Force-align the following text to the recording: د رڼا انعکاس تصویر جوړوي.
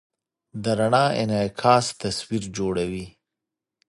د 0.63 0.65
رڼا 0.79 1.05
انعکاس 1.21 1.85
تصویر 2.01 2.43
جوړوي. 2.57 3.05